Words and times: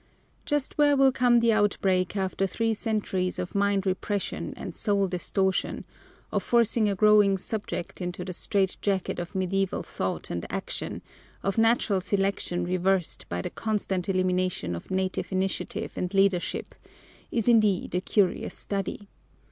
Just 0.47 0.79
where 0.79 0.97
will 0.97 1.11
come 1.11 1.41
the 1.41 1.53
outbreak 1.53 2.17
after 2.17 2.47
three 2.47 2.73
centuries 2.73 3.37
of 3.37 3.53
mind 3.53 3.85
repression 3.85 4.55
and 4.57 4.73
soul 4.73 5.07
distortion, 5.07 5.85
of 6.31 6.41
forcing 6.41 6.89
a 6.89 6.95
growing 6.95 7.37
subject 7.37 8.01
into 8.01 8.25
the 8.25 8.33
strait 8.33 8.77
jacket 8.81 9.19
of 9.19 9.35
medieval 9.35 9.83
thought 9.83 10.31
and 10.31 10.43
action, 10.49 11.03
of 11.43 11.59
natural 11.59 12.01
selection 12.01 12.63
reversed 12.65 13.27
by 13.29 13.43
the 13.43 13.51
constant 13.51 14.09
elimination 14.09 14.75
of 14.75 14.89
native 14.89 15.31
initiative 15.31 15.91
and 15.95 16.15
leadership, 16.15 16.73
is 17.31 17.47
indeed 17.47 17.93
a 17.93 18.01
curious 18.01 18.57
study. 18.57 19.07